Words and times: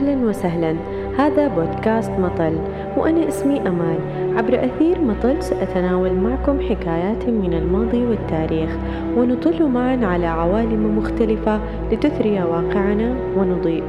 أهلا 0.00 0.28
وسهلا. 0.28 0.76
هذا 1.18 1.48
بودكاست 1.48 2.10
مطل 2.10 2.58
وأنا 2.96 3.28
اسمي 3.28 3.60
أمال. 3.60 3.98
عبر 4.38 4.64
أثير 4.64 5.00
مطل 5.00 5.42
سأتناول 5.42 6.12
معكم 6.12 6.60
حكايات 6.60 7.28
من 7.28 7.54
الماضي 7.54 8.06
والتاريخ 8.06 8.76
ونطل 9.16 9.68
معا 9.68 10.06
على 10.06 10.26
عوالم 10.26 10.98
مختلفة 10.98 11.60
لتثري 11.92 12.42
واقعنا 12.42 13.16
ونضيء. 13.36 13.82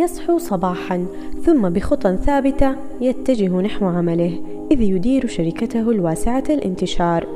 يصحو 0.00 0.38
صباحا 0.38 1.06
ثم 1.42 1.68
بخطى 1.68 2.16
ثابتة 2.16 2.76
يتجه 3.00 3.60
نحو 3.60 3.86
عمله 3.86 4.42
إذ 4.70 4.80
يدير 4.80 5.26
شركته 5.26 5.90
الواسعة 5.90 6.44
الانتشار. 6.50 7.26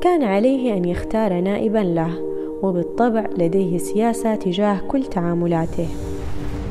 كان 0.00 0.22
عليه 0.22 0.76
أن 0.76 0.84
يختار 0.84 1.40
نائبا 1.40 1.78
له. 1.78 2.33
وبالطبع 2.64 3.24
لديه 3.38 3.78
سياسة 3.78 4.34
تجاه 4.34 4.80
كل 4.88 5.04
تعاملاته. 5.04 5.88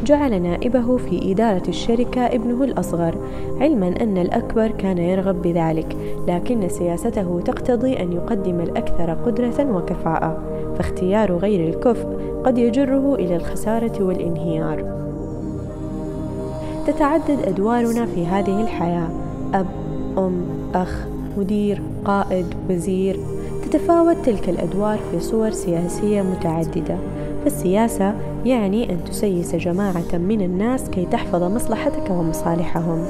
جعل 0.05 0.41
نائبه 0.41 0.97
في 0.97 1.31
إدارة 1.31 1.63
الشركة 1.67 2.25
ابنه 2.25 2.63
الأصغر 2.63 3.17
علما 3.61 3.87
أن 4.01 4.17
الأكبر 4.17 4.67
كان 4.67 4.97
يرغب 4.97 5.41
بذلك 5.41 5.97
لكن 6.27 6.69
سياسته 6.69 7.39
تقتضي 7.39 7.99
أن 7.99 8.13
يقدم 8.13 8.59
الأكثر 8.59 9.13
قدرة 9.13 9.75
وكفاءة 9.75 10.43
فاختيار 10.77 11.37
غير 11.37 11.69
الكفء 11.69 12.07
قد 12.43 12.57
يجره 12.57 13.15
إلى 13.15 13.35
الخسارة 13.35 14.03
والانهيار. 14.03 15.03
تتعدد 16.87 17.39
أدوارنا 17.45 18.05
في 18.05 18.25
هذه 18.25 18.61
الحياة 18.61 19.09
أب 19.53 19.67
أم 20.17 20.45
أخ 20.75 21.07
مدير 21.37 21.81
قائد 22.05 22.45
وزير. 22.69 23.19
تتفاوت 23.65 24.17
تلك 24.25 24.49
الأدوار 24.49 24.99
في 25.11 25.19
صور 25.19 25.51
سياسية 25.51 26.21
متعددة. 26.21 26.97
فالسياسة 27.43 28.15
يعني 28.45 28.91
أن 28.91 29.03
تسيس 29.03 29.55
جماعة 29.55 30.17
من 30.17 30.41
الناس 30.41 30.89
كي 30.89 31.05
تحفظ 31.05 31.43
مصلحتك 31.43 32.09
ومصالحهم. 32.09 33.05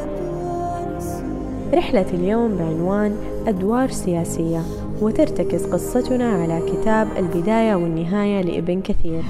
رحلة 1.73 2.05
اليوم 2.13 2.55
بعنوان 2.55 3.15
أدوار 3.47 3.89
سياسية 3.89 4.61
وترتكز 5.01 5.65
قصتنا 5.65 6.33
على 6.33 6.61
كتاب 6.71 7.07
البداية 7.17 7.75
والنهاية 7.75 8.41
لابن 8.41 8.81
كثير. 8.81 9.21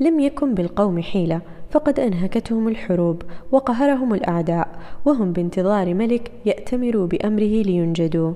لم 0.00 0.20
يكن 0.20 0.54
بالقوم 0.54 1.02
حيلة 1.02 1.40
فقد 1.70 2.00
أنهكتهم 2.00 2.68
الحروب 2.68 3.22
وقهرهم 3.52 4.14
الأعداء 4.14 4.68
وهم 5.04 5.32
بانتظار 5.32 5.94
ملك 5.94 6.30
يأتمر 6.44 7.04
بأمره 7.04 7.62
لينجدوا. 7.62 8.32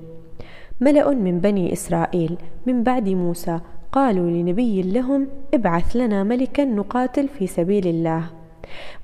ملأ 0.80 1.10
من 1.10 1.40
بني 1.40 1.72
إسرائيل 1.72 2.36
من 2.66 2.82
بعد 2.82 3.08
موسى 3.08 3.60
قالوا 3.92 4.30
لنبي 4.30 4.82
لهم 4.82 5.28
ابعث 5.54 5.96
لنا 5.96 6.24
ملكا 6.24 6.64
نقاتل 6.64 7.28
في 7.28 7.46
سبيل 7.46 7.86
الله. 7.86 8.24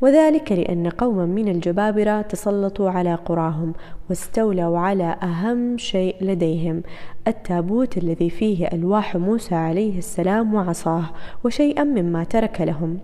وذلك 0.01 0.53
لأن 0.53 0.89
قوما 0.89 1.27
من 1.27 1.49
الجبابرة 1.49 2.23
تسلطوا 2.23 2.91
على 2.91 3.15
قراهم 3.15 3.73
واستولوا 4.09 4.79
على 4.79 5.17
أهم 5.23 5.79
شيء 5.79 6.17
لديهم 6.21 6.83
التابوت 7.29 7.99
الذي 7.99 8.31
فيه 8.31 8.67
ألواح 8.67 9.17
موسى 9.17 9.55
عليه 9.55 9.99
السلام 9.99 10.55
وعصاه 10.55 11.05
وشيئا 11.45 11.85
مما 11.85 12.25
ترك 12.25 12.61
لهم. 12.61 12.99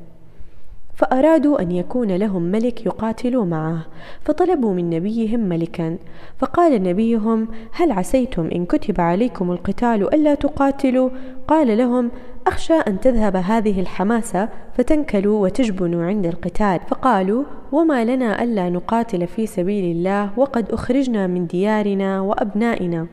فأرادوا 0.95 1.63
أن 1.63 1.73
يكون 1.73 2.17
لهم 2.17 2.43
ملك 2.43 2.87
يقاتلوا 2.87 3.45
معه 3.45 3.87
فطلبوا 4.21 4.75
من 4.75 4.91
نبيهم 4.91 5.41
ملكا 5.41 5.99
فقال 6.39 6.83
نبيهم 6.83 7.49
هل 7.73 7.93
عسيتم 7.93 8.49
إن 8.55 8.67
كتب 8.67 9.01
عليكم 9.01 9.53
القتال 9.53 10.15
ألا 10.15 10.35
تقاتلوا 10.35 11.11
قال 11.49 11.79
لهم 11.79 12.11
أخشى 12.47 12.75
أن 12.75 13.01
تذهب 13.01 13.37
هذه 13.37 13.81
الحماسة 13.81 14.49
فتنكلوا 14.75 15.43
وتجبنوا 15.43 16.05
عند 16.05 16.27
القتال 16.27 16.81
فقالوا 16.89 17.45
وما 17.73 18.05
لنا 18.05 18.43
ألا 18.43 18.71
نقاتل 18.71 19.27
في 19.27 19.47
سبيل 19.47 19.97
الله 19.97 20.31
وقد 20.37 20.71
أخرجنا 20.71 21.27
من 21.27 21.47
ديارنا 21.47 22.21
وأبنائنا 22.21 23.07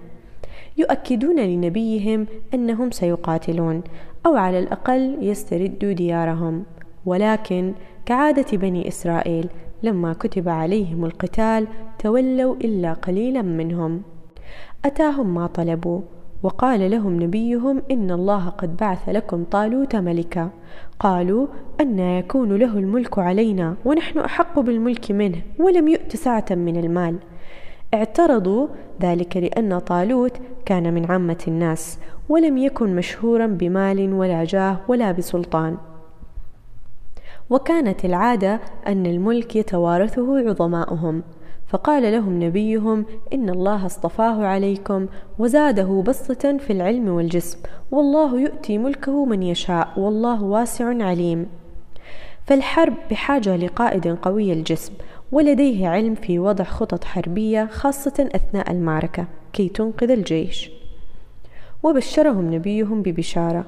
يؤكدون 0.78 1.40
لنبيهم 1.40 2.28
أنهم 2.54 2.92
سيقاتلون 2.92 3.82
أو 4.26 4.36
على 4.36 4.60
الأقل 4.60 5.18
يستردوا 5.22 5.92
ديارهم 5.92 6.64
ولكن 7.10 7.74
كعادة 8.06 8.58
بني 8.58 8.88
إسرائيل 8.88 9.50
لما 9.84 10.14
كتب 10.14 10.50
عليهم 10.50 11.06
القتال 11.06 11.68
تولوا 12.00 12.56
إلا 12.56 12.94
قليلا 12.94 13.42
منهم. 13.42 14.02
أتاهم 14.86 15.36
ما 15.36 15.48
طلبوا 15.48 16.02
وقال 16.44 16.92
لهم 16.92 17.24
نبيهم 17.24 17.82
إن 17.92 18.12
الله 18.12 18.50
قد 18.50 18.78
بعث 18.78 19.10
لكم 19.10 19.44
طالوت 19.44 19.96
ملكا. 19.96 20.50
قالوا 21.00 21.48
أن 21.82 22.00
يكون 22.00 22.56
له 22.56 22.78
الملك 22.78 23.20
علينا 23.20 23.76
ونحن 23.86 24.20
أحق 24.20 24.60
بالملك 24.60 25.12
منه 25.12 25.42
ولم 25.60 25.88
يؤت 25.88 26.16
سعة 26.16 26.46
من 26.52 26.78
المال. 26.78 27.16
اعترضوا 27.94 28.68
ذلك 29.02 29.38
لأن 29.38 29.80
طالوت 29.80 30.38
كان 30.66 30.94
من 30.94 31.06
عامة 31.12 31.44
الناس 31.48 32.00
ولم 32.30 32.58
يكن 32.58 32.96
مشهورا 32.96 33.48
بمال 33.48 34.14
ولا 34.14 34.44
جاه 34.44 34.78
ولا 34.88 35.12
بسلطان. 35.12 35.78
وكانت 37.50 38.06
العادة 38.06 38.60
أن 38.88 39.06
الملك 39.06 39.56
يتوارثه 39.56 40.50
عظماؤهم. 40.50 41.24
فقال 41.68 42.12
لهم 42.12 42.44
نبيهم 42.44 43.06
إن 43.34 43.50
الله 43.50 43.86
اصطفاه 43.86 44.46
عليكم 44.46 45.08
وزاده 45.40 46.04
بسطة 46.08 46.58
في 46.58 46.74
العلم 46.74 47.10
والجسم 47.10 47.60
والله 47.92 48.40
يؤتي 48.40 48.78
ملكه 48.78 49.26
من 49.26 49.44
يشاء 49.44 49.94
والله 49.98 50.44
واسع 50.44 51.04
عليم. 51.04 51.48
فالحرب 52.46 52.94
بحاجة 53.12 53.56
لقائد 53.56 54.08
قوي 54.08 54.54
الجسم 54.54 54.94
ولديه 55.32 55.88
علم 55.88 56.16
في 56.16 56.40
وضع 56.40 56.64
خطط 56.64 57.04
حربية 57.04 57.66
خاصة 57.72 58.30
أثناء 58.36 58.72
المعركة 58.72 59.26
كي 59.54 59.70
تنقذ 59.70 60.12
الجيش. 60.12 60.72
وبشرهم 61.84 62.54
نبيهم 62.54 63.02
ببشارة 63.02 63.66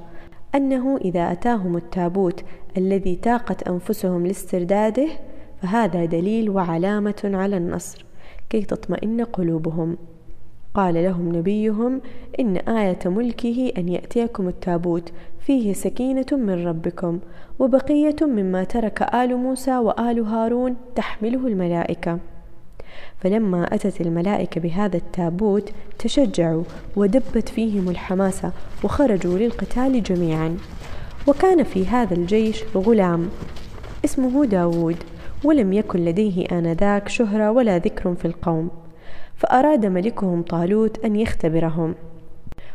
أنه 0.55 0.97
إذا 0.97 1.31
أتاهم 1.31 1.77
التابوت 1.77 2.43
الذي 2.77 3.15
تاقت 3.15 3.67
أنفسهم 3.67 4.27
لاسترداده 4.27 5.07
فهذا 5.61 6.05
دليل 6.05 6.49
وعلامة 6.49 7.31
على 7.33 7.57
النصر 7.57 8.05
كي 8.49 8.61
تطمئن 8.61 9.23
قلوبهم. 9.23 9.97
قال 10.73 10.93
لهم 10.93 11.35
نبيهم 11.35 12.01
إن 12.39 12.57
آية 12.57 12.99
ملكه 13.05 13.71
أن 13.77 13.89
يأتيكم 13.89 14.47
التابوت 14.47 15.11
فيه 15.39 15.73
سكينة 15.73 16.25
من 16.31 16.67
ربكم 16.67 17.19
وبقية 17.59 18.15
مما 18.21 18.63
ترك 18.63 19.01
آل 19.01 19.35
موسى 19.35 19.77
وآل 19.77 20.19
هارون 20.19 20.75
تحمله 20.95 21.47
الملائكة. 21.47 22.19
فلما 23.19 23.75
أتت 23.75 24.01
الملائكة 24.01 24.61
بهذا 24.61 24.97
التابوت 24.97 25.71
تشجعوا 25.99 26.63
ودبت 26.95 27.49
فيهم 27.49 27.89
الحماسة 27.89 28.51
وخرجوا 28.83 29.37
للقتال 29.37 30.03
جميعا. 30.03 30.57
وكان 31.27 31.63
في 31.63 31.85
هذا 31.85 32.13
الجيش 32.13 32.63
غلام 32.75 33.29
اسمه 34.05 34.45
داود 34.45 34.95
ولم 35.43 35.73
يكن 35.73 36.05
لديه 36.05 36.45
آنذاك 36.51 37.09
شهرة 37.09 37.51
ولا 37.51 37.77
ذكر 37.77 38.15
في 38.15 38.25
القوم 38.25 38.69
فأراد 39.35 39.85
ملكهم 39.85 40.41
طالوت 40.41 41.05
أن 41.05 41.15
يختبرهم. 41.15 41.95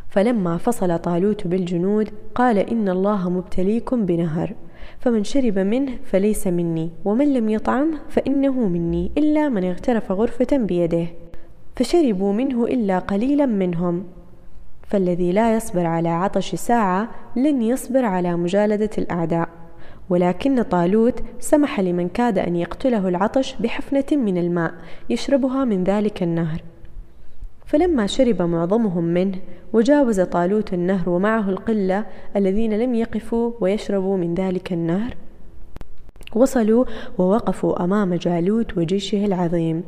فلما 0.09 0.57
فصل 0.57 0.99
طالوت 0.99 1.47
بالجنود 1.47 2.09
قال 2.35 2.57
إن 2.57 2.89
الله 2.89 3.29
مبتليكم 3.29 4.05
بنهر. 4.05 4.53
فمن 4.99 5.23
شرب 5.23 5.59
منه 5.59 5.91
فليس 6.05 6.47
مني 6.47 6.89
ومن 7.05 7.33
لم 7.33 7.49
يطعمه 7.49 7.97
فإنه 8.09 8.67
مني 8.67 9.11
إلا 9.17 9.49
من 9.49 9.63
اغترف 9.63 10.11
غرفة 10.11 10.57
بيده 10.57 11.07
فشربوا 11.75 12.33
منه 12.33 12.65
إلا 12.65 12.99
قليلا 12.99 13.45
منهم. 13.45 14.03
فالذي 14.87 15.31
لا 15.31 15.55
يصبر 15.55 15.85
على 15.85 16.09
عطش 16.09 16.55
ساعة 16.55 17.09
لن 17.35 17.61
يصبر 17.61 18.05
على 18.05 18.35
مجالدة 18.35 18.89
الأعداء. 18.97 19.49
ولكن 20.09 20.61
طالوت 20.61 21.23
سمح 21.39 21.79
لمن 21.79 22.09
كاد 22.09 22.39
أن 22.39 22.55
يقتله 22.55 23.07
العطش 23.07 23.55
بحفنة 23.55 24.05
من 24.11 24.37
الماء 24.37 24.73
يشربها 25.09 25.65
من 25.65 25.83
ذلك 25.83 26.23
النهر. 26.23 26.61
فلما 27.67 28.07
شرب 28.07 28.41
معظمهم 28.41 29.03
منه 29.03 29.37
وجاوز 29.73 30.21
طالوت 30.21 30.73
النهر 30.73 31.09
ومعه 31.09 31.49
القلة 31.49 32.05
الذين 32.35 32.73
لم 32.79 32.95
يقفوا 32.95 33.51
ويشربوا 33.61 34.17
من 34.17 34.35
ذلك 34.35 34.73
النهر 34.73 35.15
وصلوا 36.35 36.85
ووقفوا 37.17 37.83
أمام 37.83 38.13
جالوت 38.13 38.77
وجيشه 38.77 39.25
العظيم. 39.25 39.83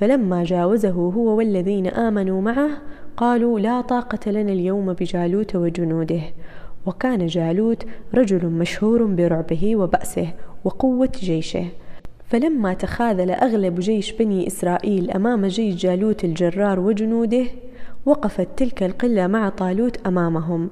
فلما 0.00 0.44
جاوزه 0.44 0.90
هو 0.90 1.36
والذين 1.38 1.86
آمنوا 1.86 2.40
معه 2.40 2.70
قالوا 3.16 3.60
لا 3.60 3.80
طاقة 3.80 4.30
لنا 4.30 4.52
اليوم 4.52 4.92
بجالوت 4.92 5.56
وجنوده. 5.56 6.20
وكان 6.86 7.26
جالوت 7.26 7.86
رجل 8.14 8.46
مشهور 8.46 9.04
برعبه 9.04 9.76
وبأسه 9.76 10.28
وقوة 10.64 11.12
جيشه. 11.20 11.64
فلما 12.28 12.74
تخاذل 12.74 13.30
أغلب 13.30 13.80
جيش 13.80 14.12
بني 14.12 14.46
إسرائيل 14.46 15.10
أمام 15.10 15.46
جيش 15.46 15.74
جالوت 15.74 16.24
الجرار 16.24 16.80
وجنوده 16.80 17.44
وقفت 18.06 18.48
تلك 18.56 18.82
القلة 18.82 19.26
مع 19.26 19.48
طالوت 19.48 20.06
أمامهم. 20.06 20.70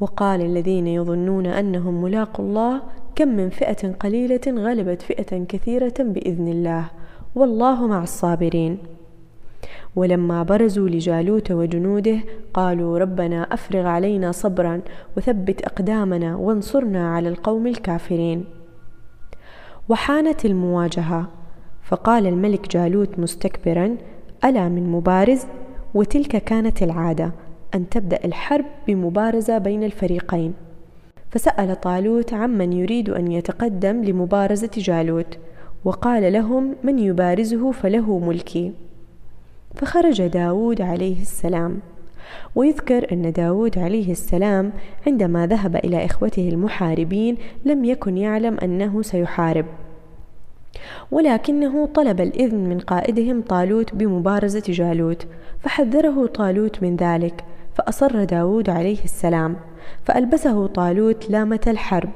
وقال 0.00 0.40
الذين 0.40 0.86
يظنون 0.86 1.46
أنهم 1.46 2.02
ملاقوا 2.02 2.44
الله 2.44 2.82
كم 3.16 3.28
من 3.28 3.48
فئة 3.48 3.92
قليلة 3.92 4.40
غلبت 4.48 5.02
فئة 5.02 5.44
كثيرة 5.44 5.94
بإذن 5.98 6.48
الله. 6.48 6.84
والله 7.34 7.86
مع 7.86 8.02
الصابرين. 8.02 8.78
ولما 9.96 10.42
برزوا 10.42 10.88
لجالوت 10.88 11.50
وجنوده 11.50 12.18
قالوا 12.54 12.98
ربنا 12.98 13.42
أفرغ 13.42 13.86
علينا 13.86 14.32
صبرا 14.32 14.80
وثبت 15.16 15.62
أقدامنا 15.62 16.36
وانصرنا 16.36 17.14
على 17.14 17.28
القوم 17.28 17.66
الكافرين. 17.66 18.44
وحانت 19.88 20.44
المواجهة. 20.44 21.28
فقال 21.82 22.26
الملك 22.26 22.68
جالوت 22.68 23.18
مستكبرا 23.18 23.96
ألا 24.44 24.68
من 24.68 24.92
مبارز؟ 24.92 25.46
وتلك 25.94 26.36
كانت 26.36 26.82
العادة 26.82 27.32
أن 27.74 27.88
تبدأ 27.88 28.24
الحرب 28.24 28.64
بمبارزة 28.86 29.58
بين 29.58 29.84
الفريقين. 29.84 30.54
فسأل 31.30 31.80
طالوت 31.80 32.34
عمن 32.34 32.72
يريد 32.72 33.10
أن 33.10 33.32
يتقدم 33.32 34.04
لمبارزة 34.04 34.70
جالوت 34.76 35.38
وقال 35.84 36.32
لهم 36.32 36.74
من 36.82 36.98
يبارزه 36.98 37.70
فله 37.70 38.18
ملكي. 38.18 38.72
فخرج 39.74 40.26
داود 40.26 40.80
عليه 40.80 41.22
السلام. 41.22 41.80
ويذكر 42.54 43.12
أن 43.12 43.32
داود 43.32 43.78
عليه 43.78 44.12
السلام 44.12 44.72
عندما 45.06 45.46
ذهب 45.46 45.76
إلى 45.76 46.04
إخوته 46.04 46.48
المحاربين 46.48 47.36
لم 47.64 47.84
يكن 47.84 48.18
يعلم 48.18 48.58
أنه 48.58 49.02
سيحارب. 49.02 49.66
ولكنه 51.10 51.86
طلب 51.86 52.20
الإذن 52.20 52.68
من 52.68 52.78
قائدهم 52.78 53.42
طالوت 53.42 53.94
بمبارزة 53.94 54.62
جالوت 54.68 55.26
فحذره 55.60 56.26
طالوت 56.26 56.82
من 56.82 56.96
ذلك 56.96 57.44
فأصر 57.74 58.24
داود 58.24 58.70
عليه 58.70 59.04
السلام 59.04 59.56
فألبسه 60.04 60.66
طالوت 60.66 61.30
لامة 61.30 61.60
الحرب. 61.66 62.10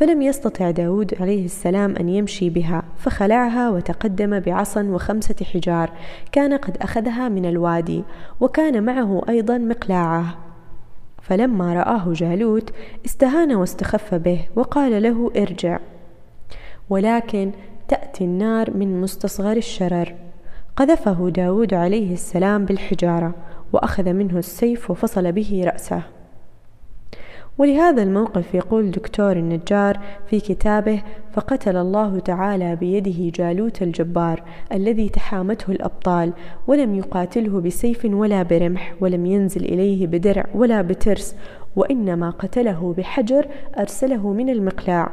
فلم 0.00 0.22
يستطع 0.22 0.70
داود 0.70 1.14
عليه 1.20 1.44
السلام 1.44 1.96
أن 1.96 2.08
يمشي 2.08 2.50
بها 2.50 2.82
فخلعها 2.96 3.70
وتقدم 3.70 4.40
بعصا 4.40 4.82
وخمسة 4.82 5.34
حجار 5.44 5.90
كان 6.32 6.56
قد 6.56 6.76
أخذها 6.76 7.28
من 7.28 7.46
الوادي 7.46 8.04
وكان 8.40 8.82
معه 8.82 9.22
أيضا 9.28 9.58
مقلاعة. 9.58 10.38
فلما 11.22 11.74
رآه 11.74 12.12
جالوت 12.12 12.70
استهان 13.06 13.54
واستخف 13.54 14.14
به 14.14 14.48
وقال 14.56 15.02
له 15.02 15.30
ارجع. 15.36 15.78
ولكن 16.90 17.50
تأتي 17.88 18.24
النار 18.24 18.76
من 18.76 19.00
مستصغر 19.00 19.56
الشرر. 19.56 20.14
قذفه 20.76 21.30
داود 21.30 21.74
عليه 21.74 22.12
السلام 22.12 22.64
بالحجارة 22.64 23.34
وأخذ 23.72 24.12
منه 24.12 24.38
السيف 24.38 24.90
وفصل 24.90 25.32
به 25.32 25.62
رأسه. 25.66 26.02
ولهذا 27.60 28.02
الموقف 28.02 28.54
يقول 28.54 28.90
دكتور 28.90 29.32
النجار 29.32 30.00
في 30.26 30.40
كتابه 30.40 31.02
فقتل 31.32 31.76
الله 31.76 32.18
تعالى 32.18 32.76
بيده 32.76 33.30
جالوت 33.34 33.82
الجبار 33.82 34.42
الذي 34.72 35.08
تحامته 35.08 35.72
الأبطال 35.72 36.32
ولم 36.66 36.94
يقاتله 36.94 37.60
بسيف 37.60 38.04
ولا 38.04 38.42
برمح 38.42 38.94
ولم 39.00 39.26
ينزل 39.26 39.64
إليه 39.64 40.06
بدرع 40.06 40.44
ولا 40.54 40.82
بترس 40.82 41.36
وإنما 41.76 42.30
قتله 42.30 42.94
بحجر 42.98 43.46
أرسله 43.78 44.32
من 44.32 44.50
المقلاع. 44.50 45.10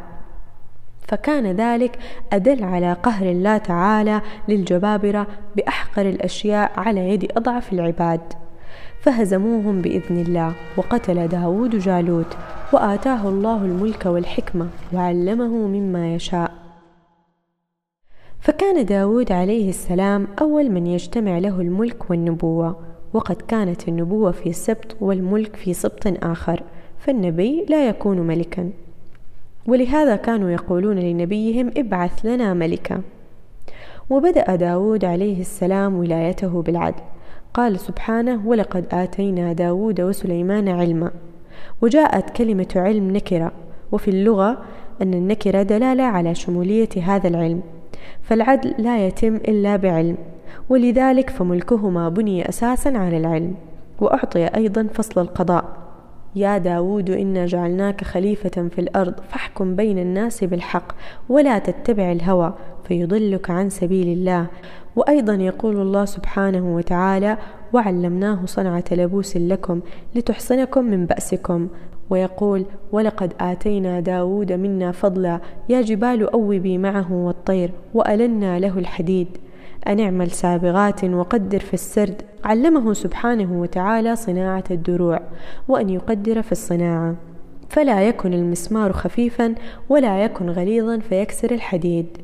فكان 1.07 1.51
ذلك 1.51 1.99
أدل 2.33 2.63
على 2.63 2.93
قهر 2.93 3.29
الله 3.31 3.57
تعالى 3.57 4.21
للجبابرة 4.47 5.27
بأحقر 5.55 6.09
الأشياء 6.09 6.71
على 6.77 7.09
يد 7.09 7.31
أضعف 7.37 7.73
العباد. 7.73 8.46
فهزموهم 9.01 9.81
بإذن 9.81 10.17
الله 10.17 10.53
وقتل 10.77 11.27
داود 11.27 11.75
جالوت 11.75 12.37
وآتاه 12.73 13.29
الله 13.29 13.65
الملك 13.65 14.05
والحكمة 14.05 14.67
وعلمه 14.93 15.47
مما 15.47 16.15
يشاء. 16.15 16.51
فكان 18.39 18.85
داود 18.85 19.31
عليه 19.31 19.69
السلام 19.69 20.27
أول 20.41 20.71
من 20.71 20.87
يجتمع 20.87 21.37
له 21.37 21.61
الملك 21.61 22.09
والنبوة 22.09 22.79
وقد 23.13 23.35
كانت 23.35 23.87
النبوة 23.87 24.31
في 24.31 24.53
سبط 24.53 24.95
والملك 25.01 25.55
في 25.55 25.73
سبط 25.73 26.23
آخر 26.23 26.63
فالنبي 26.99 27.65
لا 27.69 27.89
يكون 27.89 28.19
ملكا. 28.19 28.69
ولهذا 29.67 30.15
كانوا 30.15 30.49
يقولون 30.49 30.99
لنبيهم 30.99 31.71
ابعث 31.77 32.25
لنا 32.25 32.53
ملكا. 32.53 33.01
وبدأ 34.09 34.55
داود 34.55 35.05
عليه 35.05 35.41
السلام 35.41 35.95
ولايته 35.95 36.61
بالعدل. 36.61 37.01
قال 37.53 37.79
سبحانه 37.79 38.47
ولقد 38.47 38.85
آتينا 38.91 39.53
داود 39.53 40.01
وسليمان 40.01 40.69
علما. 40.69 41.11
وجاءت 41.81 42.29
كلمة 42.29 42.67
علم 42.75 43.11
نكرة 43.11 43.51
وفي 43.91 44.07
اللغة 44.07 44.57
أن 45.01 45.13
النكرة 45.13 45.61
دلالة 45.61 46.03
على 46.03 46.35
شمولية 46.35 46.89
هذا 47.03 47.27
العلم 47.27 47.61
فالعدل 48.21 48.73
لا 48.77 49.07
يتم 49.07 49.35
إلا 49.35 49.75
بعلم 49.75 50.17
ولذلك 50.69 51.29
فملكهما 51.29 52.09
بني 52.09 52.49
أساسا 52.49 52.89
على 52.89 53.17
العلم 53.17 53.55
وأعطي 53.99 54.45
أيضا 54.45 54.87
فصل 54.93 55.21
القضاء 55.21 55.65
يا 56.35 56.57
داود 56.57 57.09
إنا 57.09 57.45
جعلناك 57.45 58.03
خليفة 58.03 58.67
في 58.69 58.81
الأرض 58.81 59.13
فاحكم 59.29 59.75
بين 59.75 59.99
الناس 59.99 60.43
بالحق 60.43 60.91
ولا 61.29 61.59
تتبع 61.59 62.11
الهوى 62.11 62.53
فيضلك 62.87 63.49
عن 63.49 63.69
سبيل 63.69 64.07
الله. 64.07 64.47
وأيضا 64.97 65.33
يقول 65.33 65.81
الله 65.81 66.05
سبحانه 66.05 66.75
وتعالى 66.75 67.37
وعلمناه 67.73 68.45
صنعة 68.45 68.83
لبوس 68.91 69.37
لكم 69.37 69.81
لتحصنكم 70.15 70.85
من 70.85 71.05
بأسكم 71.05 71.67
ويقول 72.09 72.65
ولقد 72.91 73.33
آتينا 73.39 73.99
داود 73.99 74.51
منا 74.51 74.91
فضلا 74.91 75.39
يا 75.69 75.81
جبال 75.81 76.29
أوبي 76.29 76.77
معه 76.77 77.13
والطير 77.13 77.71
وألنا 77.93 78.59
له 78.59 78.79
الحديد 78.79 79.27
أن 79.87 79.99
اعمل 79.99 80.31
سابغات 80.31 81.03
وقدر 81.03 81.59
في 81.59 81.73
السرد 81.73 82.21
علمه 82.43 82.93
سبحانه 82.93 83.61
وتعالى 83.61 84.15
صناعة 84.15 84.63
الدروع 84.71 85.21
وأن 85.67 85.89
يقدر 85.89 86.41
في 86.41 86.51
الصناعة. 86.51 87.15
فلا 87.69 88.07
يكن 88.07 88.33
المسمار 88.33 88.93
خفيفا 88.93 89.55
ولا 89.89 90.23
يكن 90.23 90.49
غليظا 90.49 90.99
فيكسر 90.99 91.51
الحديد. 91.51 92.17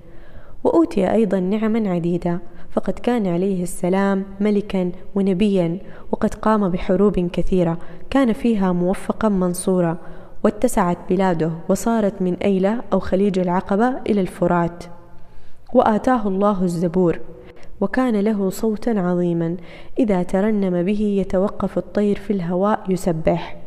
وأوتي 0.63 1.11
أيضا 1.11 1.39
نعما 1.39 1.89
عديدة 1.89 2.39
فقد 2.73 2.93
كان 2.93 3.27
عليه 3.27 3.63
السلام 3.63 4.25
ملكا 4.39 4.91
ونبيا 5.15 5.77
وقد 6.11 6.33
قام 6.33 6.69
بحروب 6.69 7.19
كثيرة 7.19 7.77
كان 8.09 8.33
فيها 8.33 8.71
موفقا 8.71 9.29
منصورا 9.29 9.97
واتسعت 10.43 10.97
بلاده 11.09 11.51
وصارت 11.69 12.21
من 12.21 12.33
أيلة 12.33 12.81
أو 12.93 12.99
خليج 12.99 13.39
العقبة 13.39 13.97
إلى 14.09 14.21
الفرات. 14.21 14.83
وآتاه 15.73 16.27
الله 16.27 16.63
الزبور 16.63 17.19
وكان 17.81 18.15
له 18.15 18.49
صوتا 18.49 18.89
عظيما 18.89 19.57
إذا 19.99 20.23
ترنم 20.23 20.83
به 20.83 21.01
يتوقف 21.01 21.77
الطير 21.77 22.19
في 22.19 22.33
الهواء 22.33 22.83
يسبح. 22.89 23.57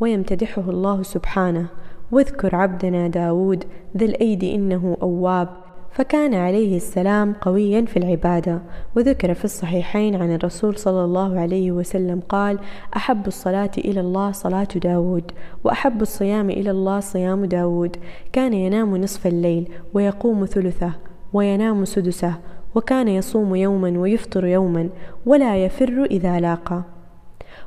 ويمتدحه 0.00 0.70
الله 0.70 1.02
سبحانه 1.02 1.66
واذكر 2.12 2.56
عبدنا 2.56 3.08
داود 3.08 3.64
ذا 3.96 4.04
الأيد 4.04 4.44
إنه 4.44 4.96
أواب 5.02 5.63
فكان 5.94 6.34
عليه 6.34 6.76
السلام 6.76 7.32
قويا 7.32 7.84
في 7.84 7.96
العبادة 7.96 8.62
وذكر 8.96 9.34
في 9.34 9.44
الصحيحين 9.44 10.14
عن 10.14 10.34
الرسول 10.34 10.78
صلى 10.78 11.04
الله 11.04 11.40
عليه 11.40 11.72
وسلم 11.72 12.20
قال 12.28 12.58
أحب 12.96 13.26
الصلاة 13.26 13.70
إلى 13.78 14.00
الله 14.00 14.32
صلاة 14.32 14.68
داود 14.76 15.32
وأحب 15.64 16.02
الصيام 16.02 16.50
إلى 16.50 16.70
الله 16.70 17.00
صيام 17.00 17.44
داود. 17.44 17.96
كان 18.32 18.52
ينام 18.52 18.96
نصف 18.96 19.26
الليل 19.26 19.68
ويقوم 19.94 20.44
ثلثه 20.44 20.92
وينام 21.32 21.84
سدسه 21.84 22.34
وكان 22.74 23.08
يصوم 23.08 23.54
يوما 23.54 23.98
ويفطر 23.98 24.46
يوما 24.46 24.88
ولا 25.26 25.64
يفر 25.64 26.04
إذا 26.10 26.40
لاقى. 26.40 26.82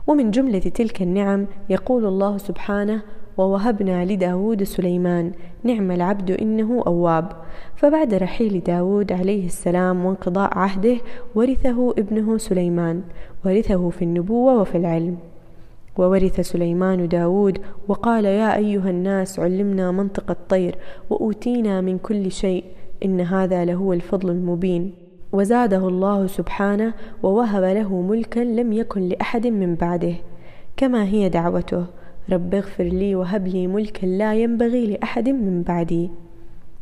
ومن 0.08 0.32
جملة 0.32 0.60
تلك 0.60 1.02
النعم 1.02 1.46
يقول 1.70 2.06
الله 2.06 2.38
سبحانه 2.38 3.02
ووهبنا 3.38 4.06
لداود 4.06 4.64
سليمان 4.64 5.32
نعم 5.64 5.92
العبد 5.92 6.32
إنه 6.32 6.84
أواب. 6.88 7.32
فبعد 7.76 8.14
رحيل 8.14 8.60
داود 8.60 9.12
عليه 9.12 9.46
السلام 9.46 10.06
وانقضاء 10.06 10.58
عهده 10.58 10.98
ورثه 11.36 11.92
ابنه 11.92 12.38
سليمان 12.38 13.02
ورثه 13.46 13.90
في 13.90 14.02
النبوة 14.02 14.62
وفي 14.62 14.78
العلم. 14.78 15.18
وورث 15.98 16.40
سليمان 16.40 17.08
داود 17.08 17.60
وقال 17.88 18.26
يا 18.26 18.56
أيها 18.56 18.90
الناس 18.90 19.40
علمنا 19.40 19.92
منطق 19.92 20.32
الطير 20.32 20.76
وأوتينا 21.10 21.82
من 21.82 21.98
كل 21.98 22.32
شيء 22.32 22.64
إن 23.06 23.22
هذا 23.22 23.66
لهو 23.66 23.94
الفضل 23.94 24.30
المبين. 24.30 24.94
وزاده 25.32 25.88
الله 25.88 26.28
سبحانه 26.28 26.94
ووهب 27.24 27.64
له 27.64 28.02
ملكا 28.02 28.40
لم 28.40 28.74
يكن 28.74 29.02
لأحد 29.02 29.48
من 29.48 29.76
بعده. 29.76 30.14
كما 30.78 31.06
هي 31.06 31.30
دعوته. 31.30 31.86
رب 32.30 32.56
اغفر 32.56 32.84
لي 32.84 33.16
وهب 33.16 33.48
لي 33.48 33.68
ملكا 33.68 34.06
لا 34.06 34.36
ينبغي 34.36 34.86
لأحد 34.88 35.30
من 35.30 35.64
بعدي. 35.64 36.10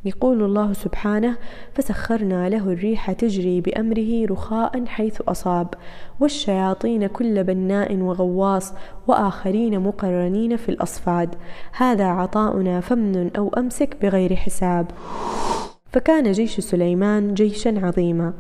يقول 0.06 0.44
الله 0.44 0.74
سبحانه 0.74 1.38
فسخرنا 1.74 2.50
له 2.50 2.72
الريح 2.72 3.12
تجري 3.12 3.62
بأمره 3.62 4.26
رخاء 4.26 4.86
حيث 4.86 5.22
أصاب 5.22 5.68
والشياطين 6.20 7.08
كل 7.08 7.44
بناء 7.44 7.96
وغواص 7.96 8.74
وآخرين 9.08 9.80
مقرنين 9.80 10.56
في 10.58 10.70
الأصفاد. 10.70 11.36
هذا 11.78 12.06
عطاؤنا 12.06 12.80
فمن 12.80 13.36
أو 13.38 13.50
أمسك 13.58 13.98
بغير 14.02 14.36
حساب. 14.36 14.92
فكان 15.92 16.32
جيش 16.32 16.60
سليمان 16.60 17.34
جيشا 17.34 17.86
عظيما. 17.86 18.34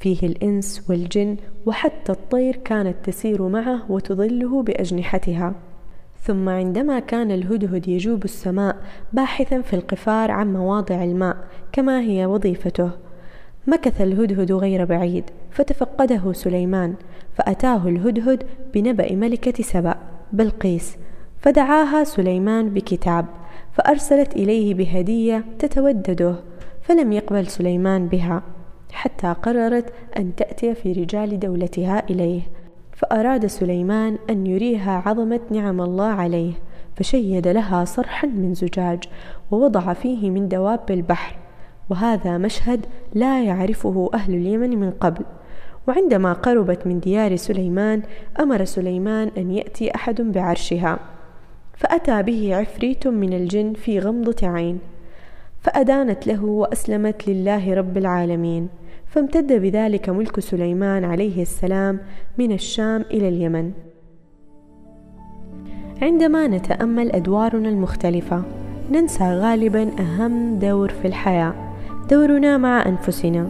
فيه 0.00 0.22
الإنس 0.22 0.90
والجن 0.90 1.36
وحتى 1.66 2.12
الطير 2.12 2.56
كانت 2.56 2.96
تسير 3.04 3.48
معه 3.48 3.92
وتظله 3.92 4.62
بأجنحتها. 4.62 5.54
ثم 6.28 6.48
عندما 6.48 6.98
كان 6.98 7.30
الهدهد 7.30 7.88
يجوب 7.88 8.24
السماء 8.24 8.76
باحثا 9.12 9.60
في 9.60 9.76
القفار 9.76 10.30
عن 10.30 10.52
مواضع 10.52 11.04
الماء 11.04 11.36
كما 11.72 12.00
هي 12.00 12.26
وظيفته. 12.26 12.90
مكث 13.66 14.00
الهدهد 14.00 14.52
غير 14.52 14.84
بعيد 14.84 15.24
فتفقده 15.50 16.32
سليمان 16.32 16.94
فأتاه 17.34 17.88
الهدهد 17.88 18.42
بنبأ 18.74 19.12
ملكة 19.12 19.62
سبأ 19.62 19.94
بلقيس. 20.32 20.96
فدعاها 21.40 22.04
سليمان 22.04 22.68
بكتاب 22.68 23.26
فأرسلت 23.72 24.36
إليه 24.36 24.74
بهدية 24.74 25.44
تتودده 25.58 26.34
فلم 26.82 27.12
يقبل 27.12 27.46
سليمان 27.46 28.08
بها 28.08 28.42
حتى 28.92 29.34
قررت 29.42 29.92
أن 30.18 30.34
تأتي 30.36 30.74
في 30.74 30.92
رجال 30.92 31.40
دولتها 31.40 32.02
إليه. 32.10 32.42
فأراد 32.98 33.46
سليمان 33.46 34.18
أن 34.30 34.46
يريها 34.46 35.02
عظمة 35.06 35.40
نعم 35.50 35.80
الله 35.80 36.04
عليه 36.04 36.52
فشيد 36.96 37.48
لها 37.48 37.84
صرحا 37.84 38.26
من 38.26 38.54
زجاج 38.54 39.04
ووضع 39.50 39.92
فيه 39.92 40.30
من 40.30 40.48
دواب 40.48 40.90
البحر 40.90 41.36
وهذا 41.90 42.38
مشهد 42.38 42.86
لا 43.14 43.44
يعرفه 43.44 44.10
أهل 44.14 44.34
اليمن 44.34 44.80
من 44.80 44.90
قبل. 44.90 45.24
وعندما 45.88 46.32
قربت 46.32 46.86
من 46.86 47.00
ديار 47.00 47.36
سليمان 47.36 48.02
أمر 48.40 48.64
سليمان 48.64 49.30
أن 49.38 49.50
يأتي 49.50 49.94
أحد 49.94 50.20
بعرشها 50.20 50.98
فأتى 51.76 52.22
به 52.22 52.56
عفريت 52.56 53.06
من 53.06 53.32
الجن 53.32 53.72
في 53.72 53.98
غمضة 53.98 54.48
عين 54.48 54.78
فأدانت 55.60 56.26
له 56.26 56.44
وأسلمت 56.44 57.28
لله 57.28 57.74
رب 57.74 57.98
العالمين. 57.98 58.68
فامتد 59.08 59.52
بذلك 59.52 60.08
ملك 60.08 60.40
سليمان 60.40 61.04
عليه 61.04 61.42
السلام 61.42 61.98
من 62.38 62.52
الشام 62.52 63.04
إلى 63.10 63.28
اليمن. 63.28 63.72
عندما 66.02 66.46
نتأمل 66.46 67.12
أدوارنا 67.12 67.68
المختلفة 67.68 68.42
ننسى 68.92 69.24
غالبا 69.24 69.90
أهم 70.00 70.58
دور 70.58 70.88
في 70.88 71.08
الحياة 71.08 71.54
دورنا 72.10 72.56
مع 72.56 72.86
أنفسنا. 72.86 73.48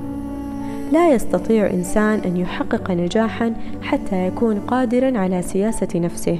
لا 0.92 1.14
يستطيع 1.14 1.70
إنسان 1.70 2.18
أن 2.18 2.36
يحقق 2.36 2.90
نجاحا 2.90 3.54
حتى 3.82 4.26
يكون 4.26 4.58
قادرا 4.60 5.18
على 5.18 5.42
سياسة 5.42 5.88
نفسه. 5.94 6.38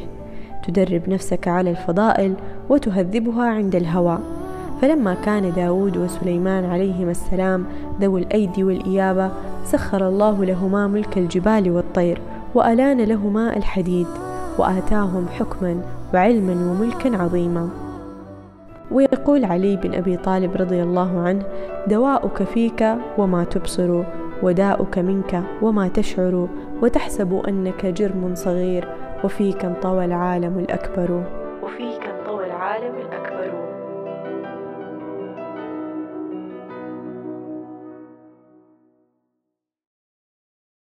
تدرب 0.67 1.09
نفسك 1.09 1.49
على 1.49 1.71
الفضائل 1.71 2.35
وتهذبها 2.69 3.45
عند 3.45 3.75
الهوى. 3.75 4.19
فلما 4.83 5.15
كان 5.15 5.53
داود 5.53 5.97
وسليمان 5.97 6.65
عليهما 6.65 7.11
السلام 7.11 7.67
ذوي 8.01 8.21
الأيدي 8.21 8.65
والإيابة 8.65 9.31
سخر 9.65 10.09
الله 10.09 10.45
لهما 10.45 10.87
ملك 10.87 11.19
الجبال 11.19 11.71
والطير 11.71 12.21
وألان 12.55 13.01
لهما 13.01 13.57
الحديد 13.57 14.07
وآتاهم 14.59 15.27
حكما 15.29 15.81
وعلما 16.15 16.53
وملكا 16.53 17.23
عظيما. 17.23 17.69
ويقول 18.91 19.45
علي 19.45 19.77
بن 19.77 19.95
أبي 19.95 20.17
طالب 20.17 20.57
رضي 20.57 20.83
الله 20.83 21.21
عنه 21.21 21.43
دواؤك 21.87 22.43
فيك 22.43 22.95
وما 23.19 23.45
تبصر 23.45 24.03
وداؤك 24.43 24.99
منك 24.99 25.43
وما 25.63 25.89
تشعر 25.89 26.49
وتحسب 26.83 27.43
أنك 27.49 27.87
جرم 27.87 28.35
صغير 28.35 28.89
وفيك 29.25 29.65
انطوى 29.65 30.05
العالم 30.05 30.59
الأكبر. 30.59 31.38